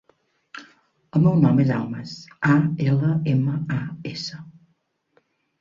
[1.19, 2.15] El meu nom és Almas:
[2.53, 2.55] a,
[2.89, 3.81] ela, ema, a,
[4.15, 4.43] essa.